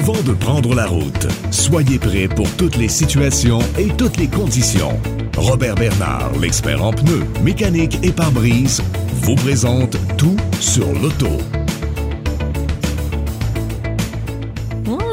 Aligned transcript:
Avant 0.00 0.22
de 0.22 0.32
prendre 0.32 0.74
la 0.74 0.86
route, 0.86 1.26
soyez 1.50 1.98
prêts 1.98 2.26
pour 2.26 2.50
toutes 2.56 2.76
les 2.78 2.88
situations 2.88 3.58
et 3.78 3.88
toutes 3.98 4.16
les 4.16 4.28
conditions. 4.28 4.98
Robert 5.36 5.74
Bernard, 5.74 6.30
l'expert 6.40 6.82
en 6.82 6.90
pneus, 6.90 7.26
mécanique 7.42 7.98
et 8.02 8.10
pare-brise, 8.10 8.82
vous 9.12 9.34
présente 9.34 9.98
tout 10.16 10.36
sur 10.58 10.86
l'auto. 10.94 11.28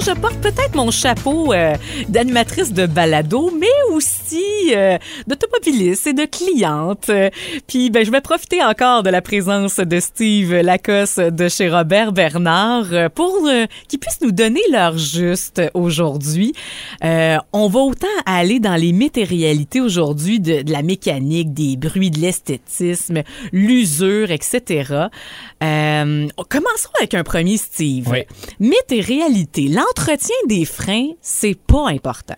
je 0.08 0.14
porte 0.14 0.39
peut-être 0.39 0.76
mon 0.76 0.90
chapeau 0.90 1.52
euh, 1.52 1.76
d'animatrice 2.08 2.72
de 2.72 2.86
balado, 2.86 3.52
mais 3.60 3.68
aussi 3.92 4.74
euh, 4.74 4.98
et 5.68 6.14
de 6.14 6.26
cliente. 6.26 7.12
Puis 7.68 7.89
ben, 7.89 8.06
je 8.06 8.12
vais 8.12 8.21
profiter 8.21 8.64
encore 8.64 9.04
de 9.04 9.10
la 9.10 9.21
présence 9.21 9.78
de 9.78 10.00
Steve 10.00 10.54
Lacoste 10.54 11.20
de 11.20 11.50
chez 11.50 11.70
Robert 11.70 12.14
Bernard 12.14 12.94
euh, 12.94 13.10
pour 13.10 13.48
euh, 13.48 13.66
qu'ils 13.89 14.00
puissent 14.00 14.22
nous 14.22 14.32
donner 14.32 14.61
leur 14.72 14.98
juste 14.98 15.61
aujourd'hui. 15.74 16.54
Euh, 17.04 17.38
on 17.52 17.68
va 17.68 17.80
autant 17.82 18.08
aller 18.25 18.60
dans 18.60 18.75
les 18.75 18.94
météorialités 18.94 19.82
aujourd'hui 19.82 20.39
de, 20.39 20.61
de, 20.61 20.72
la 20.72 20.84
mécanique, 20.84 21.54
des 21.54 21.75
bruits, 21.75 22.11
de 22.11 22.20
l'esthétisme, 22.20 23.24
l'usure, 23.52 24.32
etc. 24.32 25.08
Euh, 25.64 26.28
commençons 26.47 26.89
avec 26.97 27.14
un 27.14 27.24
premier 27.24 27.58
Steve. 27.58 28.08
Oui. 28.10 28.20
Météorialité, 28.60 29.68
l'entretien 29.68 30.36
des 30.47 30.64
freins, 30.64 31.10
c'est 31.22 31.58
pas 31.58 31.89
important. 31.89 32.36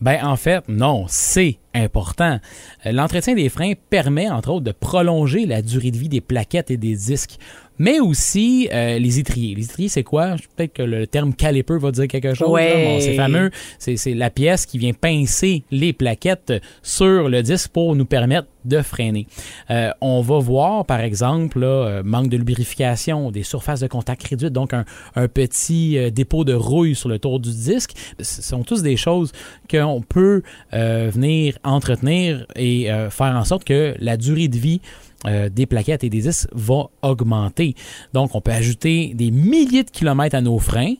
Ben 0.00 0.24
en 0.24 0.36
fait, 0.36 0.66
non, 0.68 1.04
c'est 1.08 1.58
important. 1.74 2.40
Euh, 2.86 2.92
L'entretien 2.92 3.34
des 3.34 3.50
freins 3.50 3.74
permet, 3.90 4.30
entre 4.30 4.50
autres, 4.50 4.64
de 4.64 4.72
prolonger 4.72 5.44
la 5.44 5.60
durée 5.60 5.90
de 5.90 5.98
vie 5.98 6.08
des 6.08 6.22
plaquettes 6.22 6.70
et 6.70 6.78
des 6.78 6.96
disques, 6.96 7.38
mais 7.80 7.98
aussi 7.98 8.68
euh, 8.72 8.98
les 8.98 9.18
étriers. 9.18 9.54
Les 9.54 9.64
étriers, 9.64 9.88
c'est 9.88 10.02
quoi? 10.02 10.36
Peut-être 10.54 10.74
que 10.74 10.82
le 10.82 11.06
terme 11.06 11.32
caliper 11.32 11.78
va 11.78 11.90
dire 11.90 12.06
quelque 12.08 12.34
chose. 12.34 12.50
Ouais. 12.50 12.84
Bon, 12.84 13.00
c'est 13.00 13.14
fameux. 13.14 13.50
C'est 13.78 13.96
c'est 13.96 14.12
la 14.12 14.28
pièce 14.28 14.66
qui 14.66 14.76
vient 14.76 14.92
pincer 14.92 15.62
les 15.70 15.94
plaquettes 15.94 16.52
sur 16.82 17.30
le 17.30 17.42
disque 17.42 17.70
pour 17.70 17.96
nous 17.96 18.04
permettre 18.04 18.48
de 18.66 18.82
freiner. 18.82 19.26
Euh, 19.70 19.90
on 20.02 20.20
va 20.20 20.38
voir, 20.38 20.84
par 20.84 21.00
exemple, 21.00 21.60
là, 21.60 21.66
euh, 21.66 22.02
manque 22.04 22.28
de 22.28 22.36
lubrification, 22.36 23.30
des 23.30 23.42
surfaces 23.42 23.80
de 23.80 23.86
contact 23.86 24.22
réduites, 24.26 24.52
donc 24.52 24.74
un, 24.74 24.84
un 25.16 25.28
petit 25.28 25.96
euh, 25.96 26.10
dépôt 26.10 26.44
de 26.44 26.52
rouille 26.52 26.94
sur 26.94 27.08
le 27.08 27.18
tour 27.18 27.40
du 27.40 27.48
disque. 27.48 27.92
Ce 28.20 28.42
sont 28.42 28.62
tous 28.62 28.82
des 28.82 28.98
choses 28.98 29.32
qu'on 29.70 30.02
peut 30.06 30.42
euh, 30.74 31.10
venir 31.10 31.58
entretenir 31.64 32.44
et 32.54 32.92
euh, 32.92 33.08
faire 33.08 33.34
en 33.34 33.44
sorte 33.44 33.64
que 33.64 33.94
la 33.98 34.18
durée 34.18 34.48
de 34.48 34.58
vie 34.58 34.82
euh, 35.26 35.48
des 35.48 35.66
plaquettes 35.66 36.04
et 36.04 36.10
des 36.10 36.20
disques 36.20 36.48
va 36.52 36.88
augmenter. 37.02 37.74
Donc, 38.12 38.34
on 38.34 38.40
peut 38.40 38.52
ajouter 38.52 39.12
des 39.14 39.30
milliers 39.30 39.84
de 39.84 39.90
kilomètres 39.90 40.36
à 40.36 40.40
nos 40.40 40.58
freins. 40.58 40.94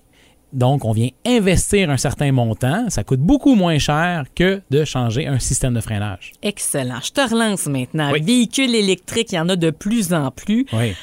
Donc, 0.52 0.84
on 0.84 0.92
vient 0.92 1.10
investir 1.24 1.90
un 1.90 1.96
certain 1.96 2.32
montant. 2.32 2.90
Ça 2.90 3.04
coûte 3.04 3.20
beaucoup 3.20 3.54
moins 3.54 3.78
cher 3.78 4.24
que 4.34 4.60
de 4.70 4.84
changer 4.84 5.26
un 5.26 5.38
système 5.38 5.74
de 5.74 5.80
freinage. 5.80 6.32
Excellent. 6.42 6.98
Je 7.02 7.12
te 7.12 7.20
relance 7.20 7.66
maintenant. 7.66 8.10
Oui. 8.12 8.20
Véhicules 8.20 8.74
électriques, 8.74 9.32
il 9.32 9.36
y 9.36 9.38
en 9.38 9.48
a 9.48 9.56
de 9.56 9.70
plus 9.70 10.12
en 10.12 10.30
plus. 10.30 10.66
Oui. 10.72 10.94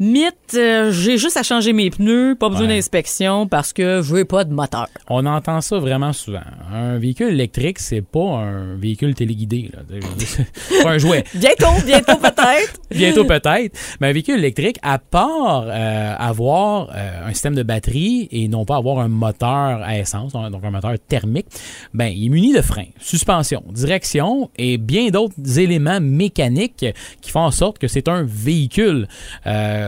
Mythe, 0.00 0.54
euh, 0.54 0.92
j'ai 0.92 1.18
juste 1.18 1.36
à 1.36 1.42
changer 1.42 1.72
mes 1.72 1.90
pneus, 1.90 2.36
pas 2.38 2.48
besoin 2.48 2.68
Ouais. 2.68 2.76
d'inspection 2.76 3.48
parce 3.48 3.72
que 3.72 4.00
je 4.00 4.14
veux 4.14 4.24
pas 4.24 4.44
de 4.44 4.52
moteur. 4.54 4.86
On 5.10 5.26
entend 5.26 5.60
ça 5.60 5.78
vraiment 5.78 6.12
souvent. 6.12 6.38
Un 6.72 6.98
véhicule 6.98 7.30
électrique, 7.30 7.80
c'est 7.80 8.02
pas 8.02 8.20
un 8.36 8.76
véhicule 8.76 9.14
téléguidé. 9.16 9.70
là. 9.74 9.80
C'est 10.18 10.82
pas 10.84 10.90
un 10.92 10.98
jouet. 10.98 11.24
Bientôt, 11.34 11.66
bientôt 11.84 12.16
peut-être. 12.22 12.80
Bientôt 12.92 13.24
peut-être. 13.24 13.76
Mais 14.00 14.08
un 14.08 14.12
véhicule 14.12 14.38
électrique, 14.38 14.76
à 14.82 14.98
part 15.00 15.64
euh, 15.66 16.14
avoir 16.16 16.90
euh, 16.94 17.26
un 17.28 17.32
système 17.32 17.56
de 17.56 17.64
batterie 17.64 18.28
et 18.30 18.46
non 18.46 18.64
pas 18.64 18.76
avoir 18.76 19.00
un 19.00 19.08
moteur 19.08 19.82
à 19.82 19.98
essence, 19.98 20.32
donc 20.32 20.64
un 20.64 20.70
moteur 20.70 20.92
thermique, 21.08 21.46
ben, 21.92 22.06
il 22.06 22.26
est 22.26 22.28
muni 22.28 22.52
de 22.54 22.62
freins, 22.62 22.86
suspension, 23.00 23.64
direction 23.72 24.48
et 24.56 24.78
bien 24.78 25.08
d'autres 25.08 25.58
éléments 25.58 26.00
mécaniques 26.00 26.86
qui 27.20 27.30
font 27.32 27.40
en 27.40 27.50
sorte 27.50 27.78
que 27.78 27.88
c'est 27.88 28.06
un 28.08 28.22
véhicule. 28.24 29.08
Euh, 29.46 29.86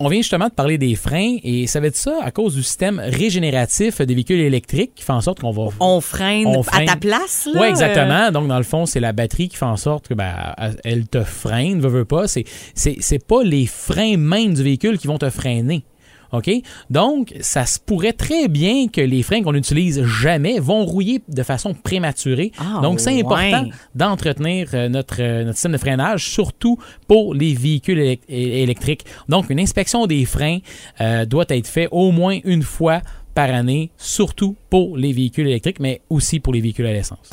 on 0.00 0.08
vient 0.08 0.20
justement 0.20 0.48
de 0.48 0.52
parler 0.52 0.76
des 0.76 0.96
freins 0.96 1.36
et 1.42 1.66
ça 1.66 1.80
va 1.80 1.86
être 1.86 1.96
ça 1.96 2.18
à 2.22 2.30
cause 2.30 2.56
du 2.56 2.62
système 2.62 2.98
régénératif 2.98 4.00
des 4.00 4.14
véhicules 4.14 4.40
électriques 4.40 4.92
qui 4.94 5.04
fait 5.04 5.12
en 5.12 5.20
sorte 5.20 5.40
qu'on 5.40 5.52
va 5.52 5.68
On 5.80 6.00
freine, 6.00 6.46
On 6.46 6.62
à 6.62 6.84
ta 6.84 6.96
place, 6.96 7.48
oui, 7.54 7.68
exactement. 7.68 8.32
Donc, 8.32 8.48
dans 8.48 8.58
le 8.58 8.64
fond, 8.64 8.86
c'est 8.86 9.00
la 9.00 9.12
batterie 9.12 9.48
qui 9.48 9.56
fait 9.56 9.64
en 9.64 9.76
sorte 9.76 10.08
que 10.08 10.14
ben, 10.14 10.34
elle 10.84 11.06
te 11.06 11.22
freine, 11.22 11.80
veut, 11.80 11.88
veut 11.88 12.04
pas. 12.04 12.26
C'est, 12.26 12.44
c'est, 12.74 12.96
c'est 13.00 13.24
pas 13.24 13.42
les 13.44 13.66
freins 13.66 14.16
même 14.16 14.54
du 14.54 14.62
véhicule 14.62 14.98
qui 14.98 15.06
vont 15.06 15.18
te 15.18 15.30
freiner. 15.30 15.84
OK? 16.34 16.50
Donc, 16.90 17.34
ça 17.40 17.66
se 17.66 17.78
pourrait 17.78 18.12
très 18.12 18.48
bien 18.48 18.88
que 18.88 19.00
les 19.00 19.22
freins 19.22 19.42
qu'on 19.42 19.52
n'utilise 19.52 20.04
jamais 20.04 20.58
vont 20.58 20.84
rouiller 20.84 21.22
de 21.28 21.42
façon 21.42 21.74
prématurée. 21.74 22.52
Ah, 22.58 22.80
Donc, 22.82 23.00
c'est 23.00 23.14
ouais. 23.14 23.20
important 23.20 23.68
d'entretenir 23.94 24.68
euh, 24.74 24.88
notre, 24.88 25.20
euh, 25.20 25.44
notre 25.44 25.56
système 25.56 25.72
de 25.72 25.78
freinage, 25.78 26.28
surtout 26.28 26.78
pour 27.06 27.34
les 27.34 27.54
véhicules 27.54 28.18
électriques. 28.28 29.04
Donc, 29.28 29.50
une 29.50 29.60
inspection 29.60 30.06
des 30.06 30.24
freins 30.24 30.58
euh, 31.00 31.24
doit 31.24 31.46
être 31.48 31.68
faite 31.68 31.88
au 31.90 32.12
moins 32.12 32.38
une 32.44 32.62
fois 32.62 33.00
par 33.34 33.50
année, 33.50 33.90
surtout 33.96 34.56
pour 34.70 34.96
les 34.96 35.12
véhicules 35.12 35.46
électriques, 35.46 35.80
mais 35.80 36.02
aussi 36.08 36.40
pour 36.40 36.52
les 36.52 36.60
véhicules 36.60 36.86
à 36.86 36.92
l'essence. 36.92 37.30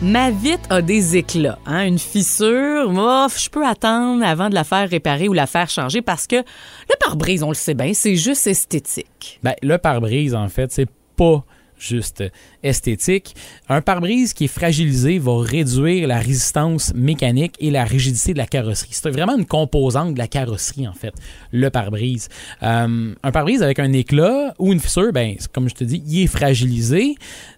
Ma 0.00 0.30
vitre 0.30 0.66
a 0.70 0.80
des 0.80 1.18
éclats, 1.18 1.58
hein, 1.66 1.86
une 1.86 1.98
fissure. 1.98 2.90
Je 2.90 3.50
peux 3.50 3.66
attendre 3.66 4.24
avant 4.24 4.48
de 4.48 4.54
la 4.54 4.64
faire 4.64 4.88
réparer 4.88 5.28
ou 5.28 5.34
la 5.34 5.46
faire 5.46 5.68
changer 5.68 6.00
parce 6.00 6.26
que 6.26 6.36
le 6.36 6.94
pare-brise, 6.98 7.42
on 7.42 7.48
le 7.48 7.54
sait 7.54 7.74
bien, 7.74 7.92
c'est 7.92 8.16
juste 8.16 8.46
esthétique. 8.46 9.38
Ben, 9.42 9.54
le 9.62 9.76
pare-brise, 9.76 10.34
en 10.34 10.48
fait, 10.48 10.72
c'est 10.72 10.88
pas 11.16 11.44
juste 11.78 12.24
esthétique. 12.62 13.34
Un 13.68 13.80
pare-brise 13.80 14.32
qui 14.32 14.44
est 14.44 14.48
fragilisé 14.48 15.18
va 15.18 15.40
réduire 15.40 16.08
la 16.08 16.18
résistance 16.18 16.92
mécanique 16.94 17.54
et 17.60 17.70
la 17.70 17.84
rigidité 17.84 18.32
de 18.32 18.38
la 18.38 18.46
carrosserie. 18.46 18.90
C'est 18.92 19.10
vraiment 19.10 19.36
une 19.36 19.46
composante 19.46 20.14
de 20.14 20.18
la 20.18 20.28
carrosserie, 20.28 20.88
en 20.88 20.92
fait, 20.92 21.14
le 21.52 21.70
pare-brise. 21.70 22.28
Euh, 22.62 23.14
un 23.22 23.32
pare-brise 23.32 23.62
avec 23.62 23.78
un 23.78 23.92
éclat 23.92 24.54
ou 24.58 24.72
une 24.72 24.80
fissure, 24.80 25.12
ben, 25.12 25.36
comme 25.52 25.68
je 25.68 25.74
te 25.74 25.84
dis, 25.84 26.02
il 26.06 26.22
est 26.22 26.26
fragilisé. 26.26 27.16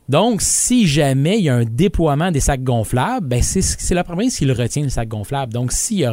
Donc, 0.09 0.41
si 0.41 0.87
jamais 0.87 1.39
il 1.39 1.45
y 1.45 1.49
a 1.51 1.55
un 1.55 1.65
déploiement 1.65 2.31
des 2.31 2.41
sacs 2.41 2.63
gonflables, 2.63 3.27
ben 3.27 3.43
c'est 3.43 3.95
le 3.95 4.03
pare-brise 4.03 4.37
qui 4.39 4.51
retient, 4.51 4.83
le 4.83 4.89
sac 4.89 5.07
gonflable. 5.07 5.53
Donc, 5.53 5.71
si, 5.71 6.05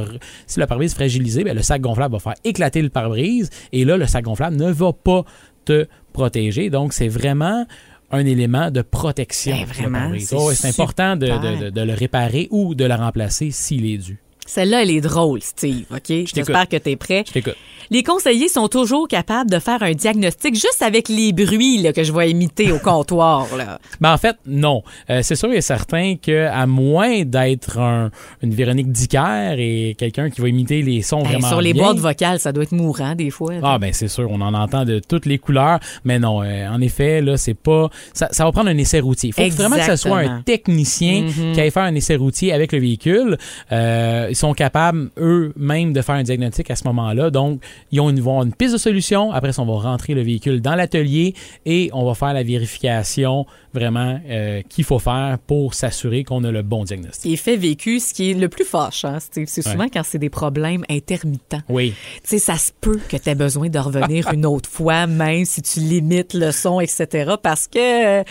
si 0.47 0.59
le 0.59 0.65
pare-brise 0.65 0.91
est 0.91 0.95
fragilisé, 0.95 1.43
ben 1.43 1.55
le 1.55 1.63
sac 1.63 1.81
gonflable 1.81 2.13
va 2.13 2.19
faire 2.19 2.35
éclater 2.43 2.81
le 2.81 2.89
pare-brise 2.89 3.49
et 3.71 3.85
là, 3.85 3.95
le 3.95 4.05
sac 4.05 4.25
gonflable 4.25 4.57
ne 4.57 4.69
va 4.69 4.91
pas 4.91 5.23
te 5.63 5.87
protéger. 6.13 6.69
Donc, 6.69 6.93
c'est 6.93 7.07
vraiment 7.07 7.65
un 8.11 8.25
élément 8.25 8.71
de 8.71 8.81
protection. 8.81 9.55
Ben, 9.55 9.65
vraiment, 9.65 10.11
Oh, 10.33 10.51
c'est 10.53 10.67
important 10.69 11.15
de, 11.15 11.25
super. 11.27 11.41
de- 11.41 11.65
de- 11.65 11.69
de 11.69 11.81
le 11.81 11.93
réparer 11.93 12.47
ou 12.51 12.75
de 12.75 12.85
le 12.85 12.93
remplacer 12.93 13.51
s'il 13.51 13.85
est 13.85 13.97
dû. 13.97 14.17
Celle-là, 14.45 14.83
elle 14.83 14.91
est 14.91 15.01
drôle, 15.01 15.41
Steve, 15.41 15.85
OK? 15.91 16.25
J'espère 16.33 16.67
que 16.67 16.77
tu 16.77 16.91
es 16.91 16.95
prêt. 16.95 17.23
Je 17.27 17.33
t'écoute. 17.33 17.55
Les 17.91 18.01
conseillers 18.01 18.47
sont 18.47 18.67
toujours 18.67 19.07
capables 19.07 19.49
de 19.49 19.59
faire 19.59 19.83
un 19.83 19.91
diagnostic 19.93 20.55
juste 20.55 20.81
avec 20.81 21.07
les 21.07 21.33
bruits 21.33 21.77
là, 21.83 21.93
que 21.93 22.03
je 22.03 22.11
vais 22.11 22.31
imiter 22.31 22.71
au 22.71 22.79
comptoir. 22.79 23.47
Là. 23.55 23.79
Ben, 24.01 24.11
en 24.13 24.17
fait, 24.17 24.35
non. 24.47 24.81
Euh, 25.09 25.21
c'est 25.23 25.35
sûr 25.35 25.51
et 25.53 25.61
certain 25.61 26.15
que 26.15 26.47
à 26.47 26.65
moins 26.65 27.23
d'être 27.23 27.77
un- 27.79 28.09
une 28.41 28.53
Véronique 28.53 28.91
Dicker 28.91 29.55
et 29.59 29.95
quelqu'un 29.97 30.29
qui 30.31 30.41
va 30.41 30.49
imiter 30.49 30.81
les 30.81 31.01
sons 31.03 31.19
Hey, 31.21 31.25
vraiment 31.33 31.47
sur 31.47 31.61
les 31.61 31.73
bien, 31.73 31.83
boîtes 31.83 31.97
vocales, 31.97 32.39
ça 32.39 32.51
doit 32.51 32.63
être 32.63 32.71
mourant 32.71 33.13
des 33.15 33.29
fois. 33.29 33.53
là. 33.53 33.59
Ah 33.63 33.77
ben 33.79 33.93
c'est 33.93 34.07
sûr, 34.07 34.29
on 34.31 34.41
en 34.41 34.53
entend 34.55 34.83
de 34.83 34.99
toutes 34.99 35.25
les 35.27 35.37
couleurs, 35.37 35.79
mais 36.03 36.17
non, 36.19 36.41
euh, 36.43 36.67
en 36.67 36.81
effet 36.81 37.21
là 37.21 37.37
c'est 37.37 37.53
pas, 37.53 37.89
ça, 38.13 38.27
ça 38.31 38.45
va 38.45 38.51
prendre 38.51 38.69
un 38.69 38.77
essai 38.77 38.99
routier. 38.99 39.31
Il 39.37 39.51
faut 39.51 39.57
vraiment 39.57 39.77
que 39.77 39.85
ce 39.85 39.95
soit 39.95 40.17
un 40.19 40.41
technicien 40.41 41.21
Mhm. 41.23 41.53
qui 41.53 41.61
aille 41.61 41.71
faire 41.71 41.83
un 41.83 41.95
essai 41.95 42.15
routier 42.15 42.51
avec 42.51 42.71
le 42.71 42.79
véhicule. 42.79 43.37
Euh, 43.71 44.29
ils 44.35 44.37
sont 44.37 44.53
capables 44.53 45.09
eux-mêmes 45.17 45.93
de 45.93 46.01
faire 46.01 46.15
un 46.15 46.23
diagnostic 46.23 46.69
à 46.69 46.75
ce 46.75 46.83
moment-là, 46.85 47.29
donc 47.29 47.61
ils 47.91 48.01
ont 48.01 48.09
une, 48.09 48.19
vont 48.19 48.31
avoir 48.31 48.45
une 48.45 48.53
piste 48.53 48.73
de 48.73 48.77
solution. 48.77 49.31
Après, 49.31 49.53
ça, 49.53 49.61
on 49.61 49.65
va 49.65 49.79
rentrer 49.89 50.13
le 50.13 50.21
véhicule 50.23 50.61
dans 50.61 50.75
l'atelier 50.75 51.33
et 51.65 51.89
on 51.93 52.05
va 52.05 52.13
faire 52.15 52.33
la 52.33 52.43
vérification 52.43 53.45
vraiment 53.73 54.19
euh, 54.29 54.61
qu'il 54.69 54.83
faut 54.83 54.99
faire 54.99 55.37
pour 55.47 55.73
s'assurer 55.73 56.23
qu'on 56.23 56.43
a 56.43 56.51
le 56.51 56.61
bon 56.63 56.83
diagnostic. 56.83 57.31
Effet 57.31 57.55
vécu, 57.55 57.99
ce 57.99 58.13
qui 58.13 58.31
est 58.31 58.33
le 58.33 58.49
plus 58.49 58.65
fâchant, 58.65 59.19
Steve, 59.19 59.45
c'est 59.47 59.61
souvent 59.61 59.75
Ouais. 59.85 59.89
quand 59.93 60.03
c'est 60.03 60.19
des 60.19 60.29
problèmes 60.29 60.83
intermittents. 60.89 61.61
Oui. 61.69 61.93
Tu 62.23 62.29
sais, 62.29 62.39
ça 62.39 62.57
se 62.57 62.71
peut 62.79 62.99
que 63.09 63.17
tu 63.17 63.29
aies 63.29 63.35
besoin 63.35 63.69
de 63.69 63.79
revenir 63.79 64.29
une 64.33 64.45
autre 64.45 64.69
fois, 64.69 65.07
même 65.07 65.45
si 65.45 65.61
tu 65.61 65.79
limites 65.81 66.33
le 66.33 66.51
son, 66.51 66.79
etc. 66.79 67.33
Parce 67.41 67.67
que 67.67 68.21
euh, 68.21 68.23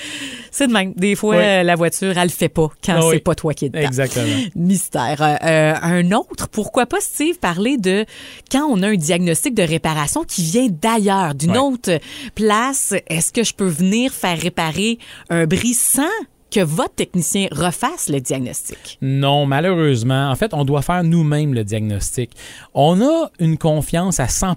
c'est 0.50 0.66
de 0.66 0.72
même. 0.72 0.92
Des 0.94 1.14
fois, 1.14 1.36
Oui. 1.36 1.64
la 1.64 1.74
voiture, 1.76 2.16
elle 2.16 2.24
le 2.24 2.28
fait 2.30 2.48
pas 2.48 2.68
quand 2.84 2.94
Ah 2.96 3.00
c'est 3.02 3.08
oui. 3.16 3.18
pas 3.20 3.34
toi 3.34 3.52
qui 3.54 3.66
es 3.66 3.68
dedans. 3.68 3.86
Exactement. 3.86 4.26
Mystère. 4.54 5.20
Euh, 5.20 5.36
euh, 5.44 5.74
un 5.94 6.12
autre, 6.12 6.49
pourquoi 6.49 6.87
pas, 6.87 7.00
Steve, 7.00 7.38
parler 7.38 7.76
de 7.76 8.05
quand 8.50 8.67
on 8.69 8.82
a 8.82 8.88
un 8.88 8.94
diagnostic 8.96 9.55
de 9.55 9.62
réparation 9.62 10.25
qui 10.25 10.43
vient 10.43 10.69
d'ailleurs, 10.70 11.35
d'une 11.35 11.52
Ouais. 11.52 11.58
autre 11.58 11.99
place, 12.35 12.94
est-ce 13.08 13.32
que 13.32 13.44
je 13.44 13.55
peux 13.55 13.67
venir 13.69 14.12
faire 14.12 14.38
réparer 14.38 14.99
un 15.31 15.46
bris 15.46 15.75
sans 15.75 16.02
que 16.50 16.61
votre 16.61 16.94
technicien 16.94 17.49
refasse 17.50 18.08
le 18.08 18.20
diagnostic? 18.20 18.99
Non, 19.02 19.44
malheureusement. 19.46 20.31
En 20.31 20.37
fait, 20.37 20.55
on 20.55 20.64
doit 20.64 20.82
faire 20.82 21.02
nous-mêmes 21.02 21.52
le 21.55 21.64
diagnostic. 21.64 22.31
On 22.75 23.00
a 23.02 23.31
une 23.40 23.58
confiance 23.58 24.20
à 24.20 24.29
100 24.29 24.55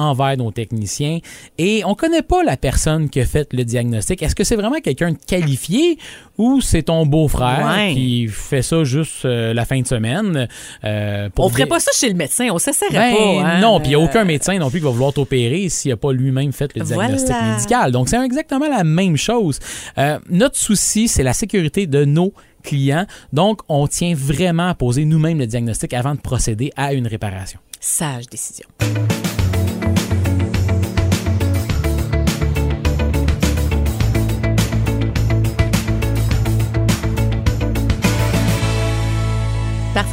envers 0.00 0.36
nos 0.36 0.50
techniciens 0.50 1.18
et 1.58 1.82
on 1.84 1.94
connaît 1.94 2.22
pas 2.22 2.42
la 2.42 2.56
personne 2.56 3.08
qui 3.10 3.20
a 3.20 3.26
fait 3.26 3.52
le 3.52 3.64
diagnostic. 3.64 4.22
Est-ce 4.22 4.34
que 4.34 4.44
c'est 4.44 4.56
vraiment 4.56 4.80
quelqu'un 4.80 5.12
de 5.12 5.18
qualifié 5.26 5.98
ou 6.38 6.60
c'est 6.60 6.84
ton 6.84 7.04
beau-frère 7.06 7.66
Ouais. 7.66 7.92
qui 7.94 8.26
fait 8.28 8.62
ça 8.62 8.82
juste 8.84 9.24
euh, 9.24 9.52
la 9.52 9.64
fin 9.64 9.80
de 9.80 9.86
semaine? 9.86 10.48
euh, 10.84 11.28
pour 11.30 11.44
On 11.46 11.48
ferait 11.50 11.66
pas 11.66 11.80
ça 11.80 11.90
chez 11.94 12.08
le 12.08 12.14
médecin, 12.14 12.48
on 12.50 12.58
s'essaierait 12.58 13.12
Ben, 13.12 13.14
pas. 13.16 13.46
hein. 13.46 13.60
Non, 13.60 13.78
puis 13.78 13.88
il 13.88 13.96
n'y 13.96 14.02
a 14.02 14.04
aucun 14.04 14.24
médecin 14.24 14.58
non 14.58 14.70
plus 14.70 14.78
qui 14.80 14.84
va 14.84 14.90
vouloir 14.90 15.12
t'opérer 15.12 15.68
s'il 15.68 15.90
n'a 15.90 15.96
pas 15.96 16.12
lui-même 16.12 16.52
fait 16.52 16.74
le 16.74 16.82
diagnostic 16.84 17.28
Voilà. 17.28 17.54
médical. 17.56 17.92
Donc, 17.92 18.08
c'est 18.08 18.24
exactement 18.24 18.68
la 18.68 18.84
même 18.84 19.16
chose. 19.16 19.58
Euh, 19.98 20.18
notre 20.30 20.56
souci, 20.56 21.08
c'est 21.08 21.22
la 21.22 21.32
sécurité 21.34 21.86
de 21.86 22.04
nos 22.04 22.32
clients. 22.62 23.06
Donc, 23.32 23.60
on 23.68 23.86
tient 23.86 24.14
vraiment 24.14 24.68
à 24.68 24.74
poser 24.74 25.04
nous-mêmes 25.04 25.38
le 25.38 25.46
diagnostic 25.46 25.92
avant 25.94 26.14
de 26.14 26.20
procéder 26.20 26.72
à 26.76 26.92
une 26.94 27.06
réparation. 27.06 27.58
Sage 27.80 28.26
décision. 28.26 28.66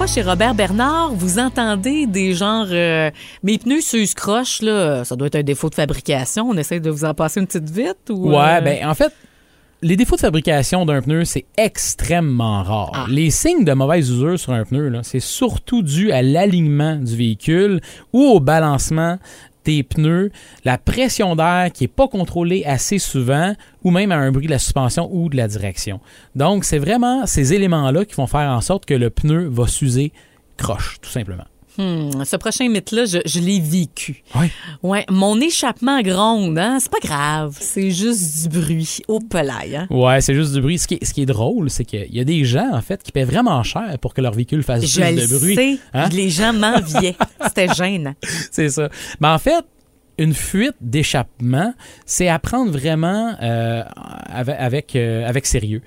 Chez 0.08 0.22
Robert 0.22 0.56
Bernard, 0.56 1.12
vous 1.14 1.38
entendez 1.38 2.08
des 2.08 2.34
genres 2.34 2.68
euh, 2.72 3.12
Mes 3.44 3.58
pneus 3.58 3.82
s'usent 3.82 4.14
croche, 4.14 4.62
là, 4.62 5.04
ça 5.04 5.16
doit 5.16 5.28
être 5.28 5.36
un 5.36 5.44
défaut 5.44 5.70
de 5.70 5.76
fabrication. 5.76 6.48
On 6.50 6.56
essaie 6.56 6.80
de 6.80 6.90
vous 6.90 7.04
en 7.04 7.14
passer 7.14 7.42
une 7.42 7.48
petite 7.48 7.70
vite 7.70 8.10
ou. 8.10 8.30
Ouais, 8.30 8.58
euh, 8.58 8.62
ben 8.62 8.88
en 8.88 8.94
fait, 8.94 9.12
les 9.82 9.98
défauts 9.98 10.16
de 10.16 10.22
fabrication 10.22 10.86
d'un 10.86 11.02
pneu, 11.02 11.26
c'est 11.26 11.46
extrêmement 11.58 12.64
rare. 12.64 12.92
Ah. 12.94 13.06
Les 13.10 13.32
signes 13.32 13.66
de 13.66 13.74
mauvaise 13.74 14.10
usure 14.10 14.40
sur 14.40 14.54
un 14.54 14.64
pneu, 14.64 14.88
là, 14.88 15.02
c'est 15.04 15.20
surtout 15.20 15.84
dû 15.84 16.12
à 16.12 16.22
l'alignement 16.22 16.96
du 16.96 17.16
véhicule 17.16 17.82
ou 18.14 18.24
au 18.24 18.40
balancement 18.40 19.18
pneus, 19.84 20.32
la 20.66 20.78
pression 20.78 21.36
d'air 21.36 21.70
qui 21.74 21.84
n'est 21.84 21.90
pas 21.90 22.08
contrôlée 22.08 22.64
assez 22.66 23.00
souvent 23.00 23.56
ou 23.84 23.92
même 23.92 24.12
à 24.12 24.18
un 24.18 24.32
bruit 24.32 24.48
de 24.48 24.52
la 24.52 24.60
suspension 24.60 25.10
ou 25.12 25.30
de 25.30 25.38
la 25.38 25.48
direction. 25.48 26.00
Donc, 26.36 26.64
c'est 26.64 26.80
vraiment 26.80 27.26
ces 27.26 27.54
éléments-là 27.54 28.06
qui 28.06 28.16
vont 28.16 28.28
faire 28.28 28.50
en 28.52 28.62
sorte 28.62 28.86
que 28.86 28.94
le 28.94 29.10
pneu 29.10 29.48
va 29.48 29.68
s'user 29.68 30.12
croche, 30.58 30.98
tout 31.02 31.10
simplement. 31.10 31.46
Hmm, 31.78 32.24
ce 32.26 32.36
prochain 32.36 32.70
mythe-là, 32.70 33.06
je, 33.06 33.20
je 33.26 33.40
l'ai 33.40 33.60
vécu. 33.60 34.24
Oui. 34.36 34.48
Ouais, 34.84 35.06
mon 35.10 35.40
échappement 35.40 36.02
gronde, 36.02 36.58
hein, 36.58 36.78
c'est 36.80 36.92
pas 36.92 37.00
grave, 37.02 37.56
c'est 37.60 37.92
juste 37.92 38.44
du 38.50 38.60
bruit 38.60 39.00
au 39.08 39.20
pelail, 39.20 39.76
hein? 39.76 39.88
Ouais, 39.90 40.22
c'est 40.22 40.34
juste 40.36 40.54
du 40.54 40.62
bruit. 40.62 40.78
Ce 40.78 40.88
qui 40.88 40.96
est, 40.96 41.06
ce 41.06 41.14
qui 41.14 41.22
est 41.22 41.26
drôle, 41.26 41.70
c'est 41.70 41.86
qu'il 41.86 42.14
y 42.14 42.20
a 42.20 42.24
des 42.24 42.46
gens, 42.46 42.70
en 42.74 42.82
fait, 42.82 43.02
qui 43.04 43.12
paient 43.12 43.24
vraiment 43.26 43.62
cher 43.64 43.98
pour 44.02 44.14
que 44.14 44.22
leur 44.22 44.34
véhicule 44.34 44.64
fasse 44.64 44.86
Je 44.86 45.02
plus 45.02 45.16
le 45.16 45.28
de 45.28 45.38
bruit. 45.38 45.56
sais, 45.56 45.78
Hein? 45.94 46.10
les 46.12 46.30
gens 46.30 46.54
m'enviaient. 46.54 47.16
C'était 47.46 47.74
gênant. 47.74 48.14
C'est 48.52 48.70
ça. 48.70 48.90
Mais 49.20 49.28
en 49.28 49.38
fait, 49.40 49.64
une 50.20 50.34
fuite 50.34 50.76
d'échappement, 50.82 51.74
c'est 52.06 52.28
à 52.28 52.40
prendre 52.40 52.72
vraiment 52.72 53.36
euh, 53.42 53.84
avec, 54.26 54.56
avec, 54.60 54.96
euh, 54.96 55.28
avec 55.28 55.46
sérieux. 55.46 55.82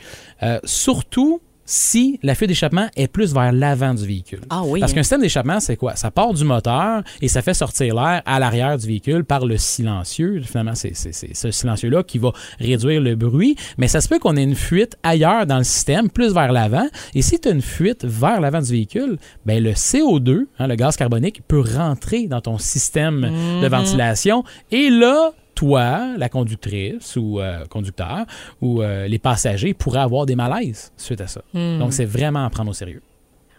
Euh, 0.45 0.61
surtout 0.65 1.41
si 1.71 2.19
la 2.25 2.35
fuite 2.35 2.49
d'échappement 2.49 2.89
est 2.97 3.07
plus 3.07 3.33
vers 3.33 3.53
l'avant 3.53 3.95
du 3.95 4.05
véhicule. 4.05 4.41
Ah 4.51 4.63
oui. 4.65 4.81
Parce 4.81 4.91
hein. 4.91 4.97
qu'un 4.97 5.03
système 5.05 5.21
d'échappement, 5.21 5.61
c'est 5.61 5.77
quoi? 5.77 5.95
Ça 5.95 6.11
part 6.11 6.35
du 6.35 6.45
moteur 6.45 7.05
et 7.23 7.29
ça 7.29 7.43
fait 7.43 7.55
sortir 7.55 7.95
l'air 7.95 8.23
à 8.27 8.41
l'arrière 8.41 8.77
du 8.77 8.89
véhicule 8.89 9.25
par 9.25 9.47
le 9.47 9.57
silencieux. 9.57 10.43
Finalement, 10.45 10.75
c'est 10.75 10.95
ce 10.95 11.51
silencieux-là 11.53 12.03
qui 12.03 12.19
va 12.19 12.33
réduire 12.59 13.01
le 13.01 13.15
bruit. 13.15 13.55
Mais 13.79 13.87
ça 13.87 14.01
se 14.01 14.09
peut 14.09 14.19
qu'on 14.19 14.37
ait 14.37 14.43
une 14.43 14.57
fuite 14.57 14.97
ailleurs 15.05 15.47
dans 15.47 15.59
le 15.59 15.65
système, 15.65 16.11
plus 16.11 16.35
vers 16.35 16.51
l'avant. 16.51 16.89
Et 17.15 17.23
si 17.23 17.39
tu 17.39 17.49
as 17.49 17.53
une 17.53 17.63
fuite 17.63 18.05
vers 18.05 18.41
l'avant 18.41 18.61
du 18.61 18.73
véhicule, 18.73 19.19
ben 19.47 19.63
le 19.63 19.71
CO2, 19.71 20.47
hein, 20.59 20.67
le 20.67 20.75
gaz 20.75 20.97
carbonique, 20.97 21.43
peut 21.47 21.61
rentrer 21.61 22.27
dans 22.27 22.41
ton 22.41 22.59
système 22.59 23.31
de 23.63 23.69
ventilation. 23.69 24.43
Et 24.73 24.91
là, 24.91 25.33
toi, 25.61 26.17
la 26.17 26.29
conductrice 26.31 27.17
ou 27.17 27.39
euh, 27.39 27.67
conducteur 27.67 28.25
ou 28.63 28.81
euh, 28.83 29.07
les 29.07 29.19
passagers 29.19 29.75
pourraient 29.75 30.01
avoir 30.01 30.25
des 30.25 30.35
malaises 30.35 30.91
suite 30.97 31.21
à 31.21 31.27
ça. 31.27 31.43
Donc, 31.53 31.93
c'est 31.93 32.07
vraiment 32.07 32.47
à 32.47 32.51
prendre 32.51 32.71
au 32.71 32.75
sérieux. 32.75 33.03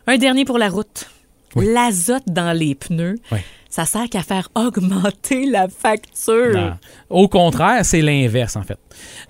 Un 0.07 0.17
dernier 0.17 0.43
pour 0.43 0.57
la 0.57 0.67
route. 0.69 1.07
Oui. 1.55 1.67
L'azote 1.71 2.23
dans 2.27 2.57
les 2.57 2.73
pneus, 2.75 3.17
Oui. 3.31 3.37
ça 3.69 3.85
sert 3.85 4.09
qu'à 4.09 4.23
faire 4.23 4.49
augmenter 4.55 5.45
la 5.45 5.67
facture. 5.67 6.53
Non. 6.55 6.73
Au 7.09 7.27
contraire, 7.27 7.85
c'est 7.85 8.01
l'inverse 8.01 8.55
en 8.55 8.63
fait. 8.63 8.79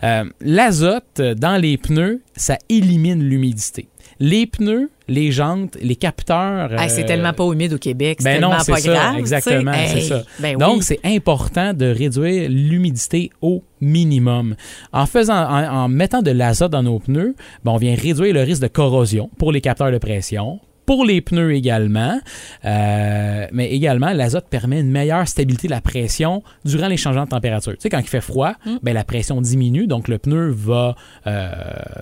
Euh, 0.04 0.24
L'azote 0.40 1.20
dans 1.20 1.60
les 1.60 1.78
pneus, 1.78 2.22
ça 2.38 2.58
élimine 2.70 3.22
l'humidité. 3.22 3.90
Les 4.24 4.46
pneus, 4.46 4.92
les 5.08 5.32
jantes, 5.32 5.78
les 5.82 5.96
capteurs. 5.96 6.80
Hey, 6.80 6.92
c'est 6.92 7.04
euh, 7.04 7.08
tellement 7.08 7.34
pas 7.34 7.44
humide 7.52 7.74
au 7.74 7.78
Québec, 7.80 8.20
c'est 8.20 8.26
Ben 8.26 8.34
tellement 8.40 8.54
non, 8.54 8.60
c'est 8.64 8.72
pas 8.72 8.78
ça, 8.80 8.94
grave. 8.94 9.16
exactement, 9.18 9.72
c'est 9.88 9.98
Hey, 9.98 10.08
ça. 10.08 10.24
ben 10.40 10.58
Donc, 10.58 10.78
oui. 10.78 10.84
c'est 10.84 11.00
important 11.04 11.74
de 11.74 11.88
réduire 11.88 12.48
l'humidité 12.48 13.32
au 13.42 13.64
minimum. 13.82 14.56
En 14.94 15.08
faisant, 15.08 15.36
en, 15.44 15.64
en 15.74 15.88
mettant 15.90 16.22
de 16.22 16.30
l'azote 16.30 16.72
dans 16.72 16.84
nos 16.84 17.00
pneus, 17.00 17.36
ben, 17.66 17.72
on 17.72 17.78
vient 17.78 17.96
réduire 17.96 18.34
le 18.34 18.42
risque 18.44 18.62
de 18.62 18.68
corrosion 18.68 19.30
pour 19.40 19.52
les 19.52 19.60
capteurs 19.60 19.92
de 19.92 19.98
pression, 19.98 20.60
pour 20.92 21.06
les 21.06 21.22
pneus 21.22 21.54
également, 21.54 22.20
Euh, 22.66 23.48
mais 23.54 23.72
également 23.72 24.12
l'azote 24.12 24.48
permet 24.50 24.82
une 24.82 24.92
meilleure 24.92 25.26
stabilité 25.26 25.68
de 25.68 25.72
la 25.72 25.80
pression 25.80 26.44
durant 26.66 26.90
les 26.90 26.98
changements 26.98 27.24
de 27.24 27.30
température. 27.30 27.72
Tu 27.72 27.78
sais, 27.80 27.90
quand 27.90 28.00
il 28.00 28.08
fait 28.08 28.20
froid, 28.20 28.54
Mm. 28.66 28.76
ben, 28.84 28.94
la 28.94 29.06
pression 29.06 29.40
diminue, 29.40 29.88
donc 29.88 30.10
le 30.10 30.18
pneu 30.18 30.50
va, 30.52 30.96
euh, 31.28 31.50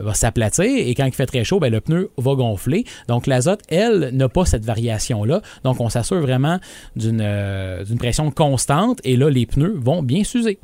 va 0.02 0.14
s'aplatir, 0.16 0.66
et 0.66 0.96
quand 0.96 1.06
il 1.06 1.14
fait 1.14 1.28
très 1.28 1.44
chaud, 1.44 1.60
ben, 1.60 1.72
le 1.72 1.82
pneu 1.82 2.10
va 2.18 2.34
gonfler. 2.34 2.84
Donc 3.08 3.28
l'azote, 3.28 3.62
elle, 3.70 4.10
n'a 4.14 4.28
pas 4.28 4.46
cette 4.46 4.66
variation-là. 4.66 5.42
Donc 5.64 5.80
on 5.80 5.90
s'assure 5.90 6.22
vraiment 6.22 6.58
d'une 6.96 7.22
euh, 7.22 7.84
d'une 7.86 8.00
pression 8.00 8.32
constante, 8.32 9.00
et 9.04 9.16
là, 9.18 9.30
les 9.30 9.46
pneus 9.46 9.76
vont 9.78 10.02
bien 10.02 10.24
s'user. 10.24 10.58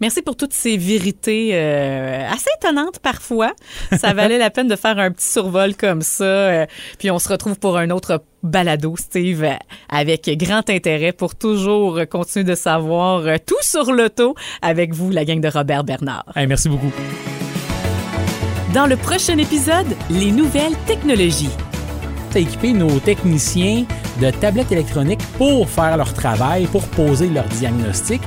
Merci 0.00 0.22
pour 0.22 0.36
toutes 0.36 0.52
ces 0.52 0.76
vérités 0.76 1.50
euh, 1.54 2.24
assez 2.30 2.48
étonnantes 2.60 3.00
parfois. 3.00 3.52
Ça 3.96 4.12
valait 4.12 4.38
la 4.38 4.50
peine 4.50 4.68
de 4.68 4.76
faire 4.76 4.98
un 4.98 5.10
petit 5.10 5.26
survol 5.26 5.74
comme 5.74 6.02
ça. 6.02 6.24
euh, 6.24 6.66
puis 6.98 7.10
on 7.10 7.18
se 7.18 7.28
retrouve 7.28 7.58
pour 7.58 7.76
un 7.76 7.90
autre 7.90 8.22
balado, 8.44 8.94
Steve, 8.96 9.44
avec 9.88 10.30
grand 10.38 10.70
intérêt 10.70 11.12
pour 11.12 11.34
toujours 11.34 12.00
continuer 12.08 12.44
de 12.44 12.54
savoir 12.54 13.26
euh, 13.26 13.36
tout 13.44 13.56
sur 13.62 13.92
l'auto 13.92 14.34
avec 14.62 14.94
vous, 14.94 15.10
la 15.10 15.24
gang 15.24 15.40
de 15.40 15.48
Robert 15.48 15.82
Bernard. 15.82 16.24
Hey, 16.36 16.46
merci 16.46 16.68
beaucoup. 16.68 16.92
Dans 18.74 18.86
le 18.86 18.96
prochain 18.96 19.38
épisode, 19.38 19.86
les 20.10 20.30
nouvelles 20.30 20.76
technologies. 20.86 21.50
à 22.34 22.38
équiper 22.38 22.72
nos 22.72 23.00
techniciens 23.00 23.84
de 24.20 24.30
tablettes 24.30 24.70
électroniques 24.70 25.22
pour 25.38 25.68
faire 25.68 25.96
leur 25.96 26.12
travail, 26.12 26.66
pour 26.66 26.86
poser 26.88 27.28
leur 27.28 27.44
diagnostic. 27.44 28.20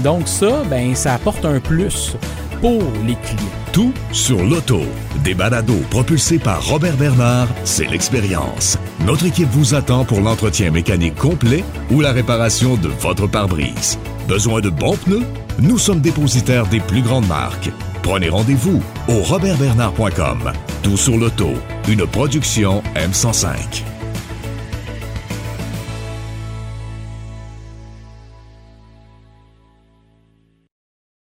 Donc 0.00 0.28
ça, 0.28 0.62
ben, 0.68 0.94
ça 0.94 1.14
apporte 1.14 1.44
un 1.44 1.60
plus 1.60 2.16
pour 2.60 2.82
les 3.06 3.16
clients. 3.16 3.50
Tout 3.72 3.92
sur 4.12 4.42
l'auto. 4.42 4.82
Des 5.24 5.34
balados 5.34 5.82
propulsés 5.90 6.38
par 6.38 6.64
Robert 6.66 6.96
Bernard, 6.96 7.48
c'est 7.64 7.90
l'expérience. 7.90 8.78
Notre 9.04 9.26
équipe 9.26 9.50
vous 9.50 9.74
attend 9.74 10.04
pour 10.04 10.20
l'entretien 10.20 10.70
mécanique 10.70 11.16
complet 11.16 11.64
ou 11.90 12.00
la 12.00 12.12
réparation 12.12 12.76
de 12.76 12.88
votre 12.88 13.26
pare-brise. 13.26 13.98
Besoin 14.28 14.60
de 14.60 14.70
bons 14.70 14.96
pneus? 14.96 15.24
Nous 15.58 15.78
sommes 15.78 16.00
dépositaires 16.00 16.66
des 16.66 16.80
plus 16.80 17.02
grandes 17.02 17.28
marques. 17.28 17.70
Prenez 18.02 18.28
rendez-vous 18.28 18.82
au 19.08 19.22
robertbernard.com. 19.22 20.52
Tout 20.82 20.96
sur 20.96 21.16
l'auto, 21.16 21.50
une 21.88 22.06
production 22.06 22.82
M105. 22.94 23.93